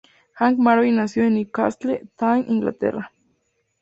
Hank 0.33 0.57
Marvin 0.57 0.95
nació 0.95 1.25
en 1.25 1.35
Newcastle, 1.35 2.07
Tyne, 2.17 2.45
Inglaterra. 2.47 3.11